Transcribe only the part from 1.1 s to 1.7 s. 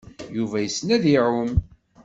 iɛum.